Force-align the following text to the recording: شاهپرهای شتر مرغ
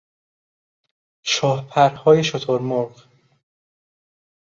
شاهپرهای 1.25 2.23
شتر 2.23 2.59
مرغ 2.59 3.07